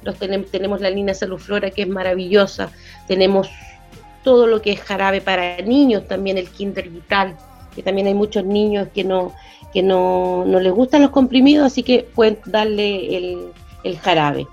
los 0.03 0.17
tenemos, 0.17 0.51
tenemos 0.51 0.81
la 0.81 0.89
línea 0.89 1.13
Saluflora 1.13 1.71
que 1.71 1.83
es 1.83 1.87
maravillosa, 1.87 2.69
tenemos 3.07 3.47
todo 4.25 4.45
lo 4.45 4.61
que 4.61 4.73
es 4.73 4.81
jarabe 4.81 5.21
para 5.21 5.61
niños, 5.61 6.05
también 6.05 6.37
el 6.37 6.49
Kinder 6.49 6.89
Vital, 6.89 7.37
que 7.73 7.81
también 7.81 8.07
hay 8.07 8.13
muchos 8.13 8.43
niños 8.43 8.89
que 8.93 9.05
no, 9.05 9.33
que 9.71 9.81
no, 9.81 10.43
no 10.45 10.59
les 10.59 10.73
gustan 10.73 11.01
los 11.01 11.11
comprimidos, 11.11 11.67
así 11.67 11.81
que 11.81 12.05
pueden 12.13 12.39
darle 12.45 13.15
el, 13.17 13.37
el 13.85 13.97
jarabe, 13.99 14.45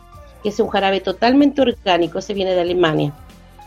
que 0.44 0.50
es 0.50 0.60
un 0.60 0.68
jarabe 0.68 1.00
totalmente 1.00 1.60
orgánico, 1.60 2.20
se 2.20 2.34
viene 2.34 2.54
de 2.54 2.60
Alemania. 2.60 3.12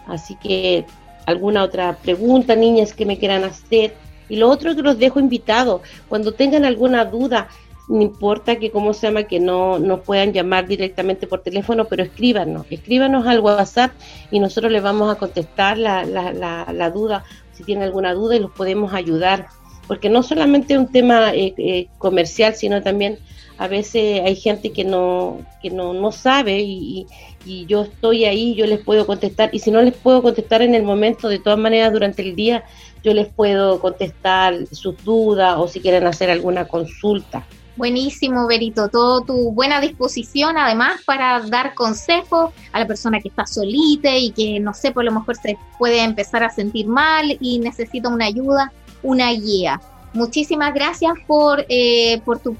Así 0.07 0.37
que 0.41 0.85
alguna 1.27 1.63
otra 1.63 1.97
pregunta, 1.97 2.55
niñas, 2.55 2.93
que 2.93 3.05
me 3.05 3.19
quieran 3.19 3.43
hacer. 3.43 3.93
Y 4.29 4.37
lo 4.37 4.49
otro 4.49 4.75
que 4.75 4.81
los 4.81 4.97
dejo 4.97 5.19
invitados, 5.19 5.81
cuando 6.09 6.31
tengan 6.31 6.65
alguna 6.65 7.05
duda, 7.05 7.49
no 7.89 8.01
importa 8.01 8.57
que, 8.57 8.71
¿cómo 8.71 8.93
se 8.93 9.07
llama?, 9.07 9.23
que 9.23 9.39
no 9.39 9.77
nos 9.77 10.01
puedan 10.01 10.33
llamar 10.33 10.67
directamente 10.67 11.27
por 11.27 11.41
teléfono, 11.41 11.85
pero 11.85 12.03
escríbanos, 12.03 12.65
escríbanos 12.69 13.27
al 13.27 13.41
WhatsApp 13.41 13.91
y 14.31 14.39
nosotros 14.39 14.71
les 14.71 14.81
vamos 14.81 15.13
a 15.13 15.19
contestar 15.19 15.77
la, 15.77 16.05
la, 16.05 16.31
la, 16.73 16.91
duda, 16.91 17.23
si 17.53 17.63
tienen 17.63 17.83
alguna 17.83 18.13
duda 18.13 18.35
y 18.35 18.39
los 18.39 18.51
podemos 18.51 18.93
ayudar, 18.93 19.47
porque 19.87 20.09
no 20.09 20.23
solamente 20.23 20.73
es 20.73 20.79
un 20.79 20.91
tema 20.91 21.33
eh, 21.33 21.53
eh, 21.57 21.87
comercial, 21.97 22.55
sino 22.55 22.81
también 22.81 23.19
a 23.57 23.67
veces 23.67 24.21
hay 24.23 24.35
gente 24.35 24.71
que 24.71 24.83
no, 24.83 25.39
que 25.61 25.69
no, 25.69 25.93
no 25.93 26.11
sabe 26.11 26.59
y, 26.59 27.07
y 27.47 27.65
yo 27.65 27.83
estoy 27.83 28.25
ahí, 28.25 28.55
yo 28.55 28.65
les 28.65 28.79
puedo 28.79 29.07
contestar 29.07 29.49
y 29.53 29.59
si 29.59 29.71
no 29.71 29.81
les 29.81 29.95
puedo 29.95 30.21
contestar 30.21 30.61
en 30.61 30.75
el 30.75 30.83
momento, 30.83 31.29
de 31.29 31.39
todas 31.39 31.57
maneras 31.57 31.93
durante 31.93 32.21
el 32.21 32.35
día, 32.35 32.63
yo 33.03 33.13
les 33.13 33.27
puedo 33.27 33.79
contestar 33.79 34.67
sus 34.71 35.01
dudas 35.03 35.55
o 35.57 35.67
si 35.67 35.79
quieren 35.79 36.05
hacer 36.05 36.29
alguna 36.29 36.67
consulta. 36.67 37.45
Buenísimo, 37.77 38.47
Berito, 38.47 38.89
todo 38.89 39.21
tu 39.21 39.51
buena 39.51 39.79
disposición, 39.79 40.57
además, 40.57 41.01
para 41.05 41.41
dar 41.41 41.75
consejos 41.75 42.51
a 42.71 42.79
la 42.79 42.87
persona 42.87 43.19
que 43.19 43.29
está 43.29 43.45
solita 43.45 44.17
y 44.17 44.31
que, 44.31 44.59
no 44.59 44.73
sé, 44.73 44.91
por 44.91 45.05
lo 45.05 45.11
mejor 45.11 45.35
se 45.35 45.57
puede 45.77 46.03
empezar 46.03 46.43
a 46.43 46.49
sentir 46.49 46.87
mal 46.87 47.37
y 47.39 47.59
necesita 47.59 48.09
una 48.09 48.25
ayuda, 48.25 48.73
una 49.03 49.31
guía. 49.31 49.79
Muchísimas 50.13 50.73
gracias 50.73 51.13
por, 51.27 51.65
eh, 51.69 52.19
por 52.25 52.39
tu, 52.39 52.57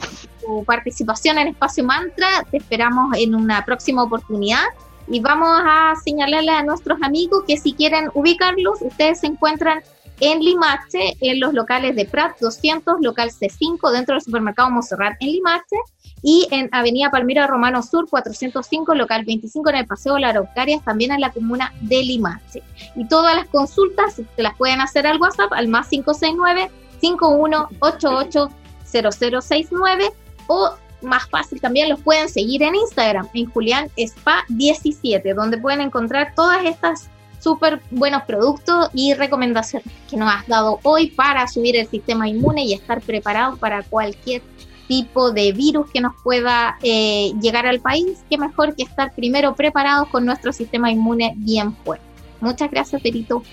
participación 0.66 1.38
en 1.38 1.50
Espacio 1.50 1.84
Mantra. 1.84 2.28
Te 2.50 2.58
esperamos 2.58 3.18
en 3.18 3.36
una 3.36 3.64
próxima 3.66 4.04
oportunidad. 4.04 4.64
Y 5.08 5.22
vamos 5.22 5.50
a 5.64 5.94
señalarle 6.04 6.52
a 6.52 6.64
nuestros 6.64 7.02
amigos 7.02 7.44
que 7.48 7.58
si 7.58 7.74
quieren 7.74 8.10
ubicarlos, 8.14 8.82
ustedes 8.82 9.22
se 9.22 9.28
encuentran 9.28 9.82
en 10.20 10.40
Limache, 10.40 11.16
en 11.22 11.40
los 11.40 11.54
locales 11.54 11.96
de 11.96 12.06
Prat 12.06 12.38
200, 12.40 12.98
local 13.02 13.30
C5, 13.30 13.92
dentro 13.92 14.16
del 14.16 14.22
supermercado 14.22 14.70
Monserrat 14.70 15.16
en 15.20 15.32
Limache, 15.32 15.78
y 16.24 16.48
en 16.52 16.70
Avenida 16.72 17.12
Palmira 17.12 17.46
Romano 17.48 17.84
Sur 17.84 18.10
405, 18.10 18.96
local 18.96 19.24
25, 19.26 19.70
en 19.70 19.76
el 19.76 19.86
Paseo 19.86 20.16
de 20.16 20.22
la 20.22 20.30
Araucarias, 20.30 20.84
también 20.84 21.12
en 21.12 21.22
la 21.22 21.32
comuna 21.32 21.72
de 21.82 22.04
Limache. 22.04 22.64
Y 22.96 23.08
todas 23.08 23.36
las 23.36 23.48
consultas 23.48 24.16
se 24.16 24.44
las 24.44 24.56
pueden 24.56 24.82
hacer 24.82 25.06
al 25.06 25.22
WhatsApp 25.22 25.54
al 25.54 25.68
más 25.68 25.88
569 25.88 26.72
5188 27.00 28.50
0069 28.84 30.12
o 30.48 30.76
más 31.02 31.30
fácil 31.30 31.62
también 31.62 31.90
los 31.90 32.00
pueden 32.00 32.30
seguir 32.30 32.64
en 32.64 32.76
Instagram, 32.76 33.28
en 33.34 33.50
Julián 33.52 33.90
Spa 33.98 34.44
17, 34.50 35.34
donde 35.34 35.58
pueden 35.58 35.82
encontrar 35.82 36.34
todas 36.36 36.66
estas 36.66 37.10
súper 37.40 37.82
buenos 37.92 38.24
productos 38.24 38.90
y 38.94 39.14
recomendaciones 39.14 39.88
que 40.10 40.18
nos 40.18 40.34
has 40.34 40.48
dado 40.48 40.80
hoy 40.84 41.12
para 41.12 41.48
subir 41.48 41.76
el 41.76 41.88
sistema 41.88 42.28
inmune 42.28 42.66
y 42.66 42.74
estar 42.74 43.02
preparados 43.02 43.60
para 43.60 43.84
cualquier 43.84 44.42
tipo 44.88 45.32
de 45.32 45.52
virus 45.52 45.90
que 45.92 46.02
nos 46.02 46.14
pueda 46.24 46.78
eh, 46.82 47.34
llegar 47.42 47.68
al 47.68 47.80
país. 47.80 48.24
Qué 48.30 48.38
mejor 48.38 48.76
que 48.76 48.84
estar 48.84 49.14
primero 49.14 49.54
preparados 49.56 50.08
con 50.10 50.26
nuestro 50.26 50.52
sistema 50.52 50.92
inmune 50.92 51.34
bien 51.38 51.76
fuerte. 51.76 52.06
Muchas 52.40 52.72
gracias, 52.72 53.02
Perito, 53.02 53.44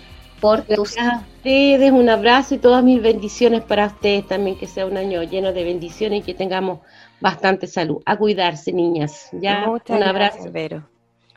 por 0.44 0.62
tus... 0.62 0.94
Gracias 0.94 1.06
a 1.06 1.26
ustedes, 1.38 1.90
un 1.90 2.08
abrazo 2.10 2.54
y 2.54 2.58
todas 2.58 2.84
mis 2.84 3.00
bendiciones 3.00 3.62
para 3.62 3.86
ustedes 3.86 4.26
también, 4.26 4.58
que 4.58 4.66
sea 4.66 4.84
un 4.84 4.98
año 4.98 5.22
lleno 5.22 5.52
de 5.52 5.64
bendiciones 5.64 6.20
y 6.20 6.22
que 6.22 6.34
tengamos 6.34 6.80
bastante 7.18 7.66
salud. 7.66 8.02
A 8.04 8.16
cuidarse, 8.16 8.70
niñas. 8.70 9.30
Ya, 9.32 9.66
Muchas 9.66 9.96
un 9.96 10.02
abrazo. 10.02 10.34
gracias, 10.34 10.52
Vero. 10.52 10.88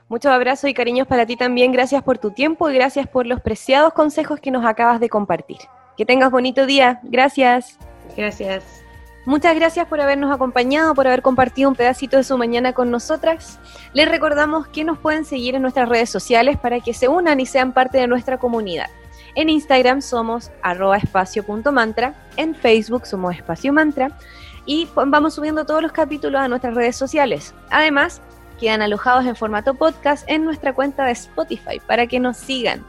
Muchos 0.09 0.31
abrazos 0.31 0.69
y 0.69 0.73
cariños 0.73 1.07
para 1.07 1.25
ti 1.25 1.37
también. 1.37 1.71
Gracias 1.71 2.03
por 2.03 2.17
tu 2.17 2.31
tiempo 2.31 2.69
y 2.69 2.73
gracias 2.73 3.07
por 3.07 3.25
los 3.25 3.39
preciados 3.39 3.93
consejos 3.93 4.41
que 4.41 4.51
nos 4.51 4.65
acabas 4.65 4.99
de 4.99 5.07
compartir. 5.07 5.57
Que 5.95 6.05
tengas 6.05 6.29
bonito 6.29 6.65
día. 6.65 6.99
Gracias. 7.03 7.77
Gracias. 8.15 8.86
Muchas 9.27 9.55
gracias 9.55 9.85
por 9.89 9.99
habernos 9.99 10.33
acompañado, 10.33 10.95
por 10.95 11.05
haber 11.05 11.21
compartido 11.21 11.67
un 11.67 11.75
pedacito 11.75 12.15
de 12.15 12.23
su 12.23 12.37
mañana 12.37 12.71
con 12.71 12.89
nosotras. 12.89 13.59
Les 13.91 14.07
recordamos 14.07 14.69
que 14.69 14.85
nos 14.85 14.99
pueden 14.99 15.25
seguir 15.25 15.53
en 15.53 15.63
nuestras 15.63 15.89
redes 15.89 16.09
sociales 16.09 16.57
para 16.57 16.79
que 16.79 16.93
se 16.93 17.09
unan 17.09 17.41
y 17.41 17.45
sean 17.45 17.73
parte 17.73 17.97
de 17.97 18.07
nuestra 18.07 18.37
comunidad. 18.37 18.85
En 19.35 19.49
Instagram 19.49 20.01
somos 20.01 20.49
espacio.mantra, 20.63 22.15
en 22.37 22.55
Facebook 22.55 23.05
somos 23.05 23.35
espacio 23.35 23.73
mantra 23.73 24.17
y 24.65 24.87
vamos 24.95 25.33
subiendo 25.33 25.65
todos 25.65 25.81
los 25.81 25.91
capítulos 25.91 26.39
a 26.39 26.47
nuestras 26.47 26.73
redes 26.73 26.95
sociales. 26.95 27.53
Además, 27.69 28.21
quedan 28.61 28.81
alojados 28.81 29.25
en 29.25 29.35
formato 29.35 29.73
podcast 29.73 30.23
en 30.29 30.45
nuestra 30.45 30.71
cuenta 30.71 31.03
de 31.03 31.11
Spotify 31.11 31.81
para 31.85 32.07
que 32.07 32.21
nos 32.21 32.37
sigan. 32.37 32.81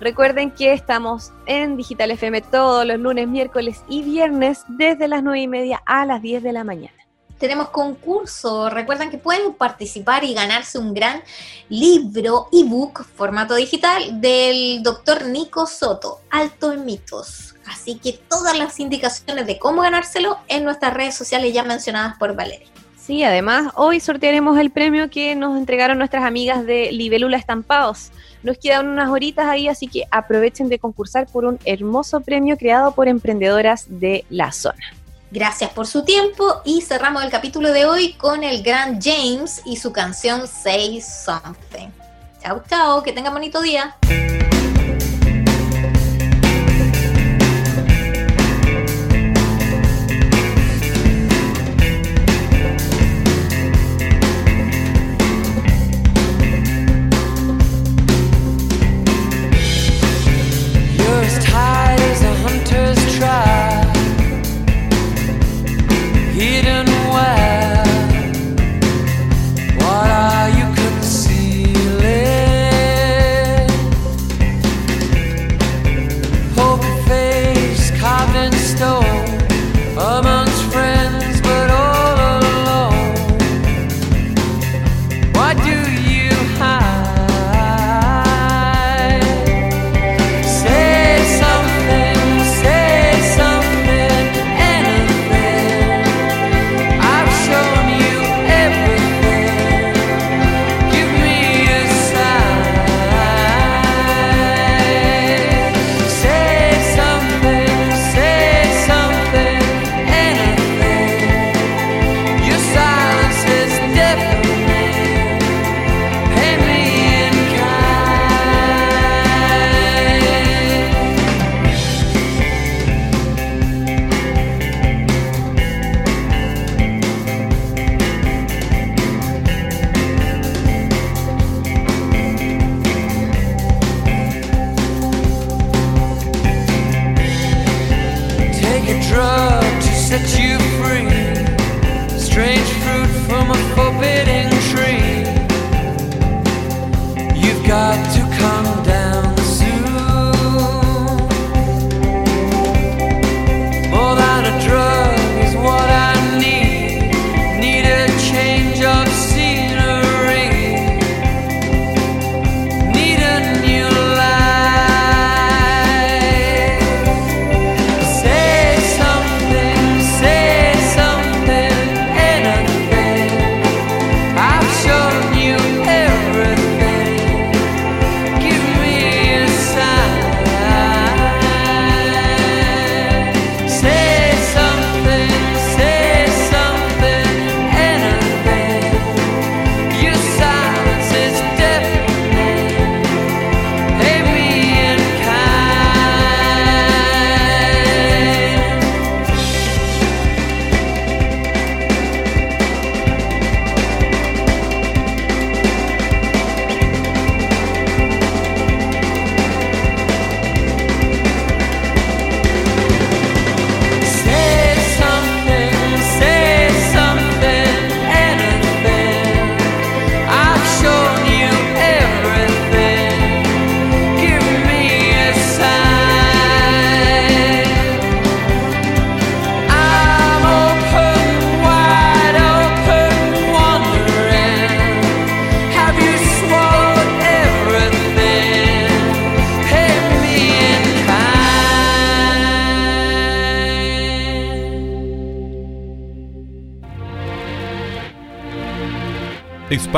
Recuerden 0.00 0.50
que 0.50 0.72
estamos 0.72 1.32
en 1.46 1.76
Digital 1.76 2.10
FM 2.10 2.42
todos 2.42 2.86
los 2.86 2.98
lunes, 2.98 3.28
miércoles 3.28 3.82
y 3.88 4.02
viernes 4.02 4.64
desde 4.68 5.08
las 5.08 5.22
9 5.22 5.40
y 5.40 5.48
media 5.48 5.82
a 5.86 6.04
las 6.06 6.22
10 6.22 6.42
de 6.42 6.52
la 6.52 6.64
mañana. 6.64 6.94
Tenemos 7.38 7.70
concurso. 7.70 8.70
Recuerden 8.70 9.10
que 9.10 9.18
pueden 9.18 9.54
participar 9.54 10.22
y 10.22 10.32
ganarse 10.32 10.78
un 10.78 10.94
gran 10.94 11.22
libro, 11.68 12.48
ebook, 12.52 13.04
formato 13.04 13.56
digital, 13.56 14.20
del 14.20 14.82
doctor 14.82 15.26
Nico 15.26 15.66
Soto, 15.66 16.20
Alto 16.30 16.72
en 16.72 16.84
Mitos. 16.84 17.56
Así 17.66 17.96
que 17.96 18.12
todas 18.12 18.56
las 18.56 18.78
indicaciones 18.78 19.46
de 19.46 19.58
cómo 19.58 19.82
ganárselo 19.82 20.38
en 20.46 20.64
nuestras 20.64 20.94
redes 20.94 21.16
sociales 21.16 21.52
ya 21.52 21.64
mencionadas 21.64 22.16
por 22.16 22.36
Valeria. 22.36 22.68
Sí, 22.96 23.24
además 23.24 23.72
hoy 23.74 23.98
sortearemos 23.98 24.56
el 24.58 24.70
premio 24.70 25.10
que 25.10 25.34
nos 25.34 25.58
entregaron 25.58 25.98
nuestras 25.98 26.22
amigas 26.22 26.64
de 26.64 26.92
Libélula 26.92 27.36
Estampados. 27.36 28.12
Nos 28.42 28.58
quedan 28.58 28.88
unas 28.88 29.08
horitas 29.08 29.46
ahí, 29.46 29.68
así 29.68 29.86
que 29.86 30.04
aprovechen 30.10 30.68
de 30.68 30.78
concursar 30.78 31.26
por 31.26 31.44
un 31.44 31.58
hermoso 31.64 32.20
premio 32.20 32.56
creado 32.56 32.92
por 32.92 33.08
emprendedoras 33.08 33.86
de 33.88 34.24
la 34.30 34.52
zona. 34.52 34.82
Gracias 35.30 35.70
por 35.70 35.86
su 35.86 36.04
tiempo 36.04 36.60
y 36.64 36.82
cerramos 36.82 37.24
el 37.24 37.30
capítulo 37.30 37.72
de 37.72 37.86
hoy 37.86 38.12
con 38.14 38.44
el 38.44 38.62
gran 38.62 39.00
James 39.00 39.62
y 39.64 39.76
su 39.76 39.92
canción 39.92 40.46
Say 40.46 41.00
Something. 41.00 41.88
Chao, 42.42 42.62
chao, 42.68 43.02
que 43.02 43.12
tengan 43.12 43.32
bonito 43.32 43.62
día. 43.62 43.96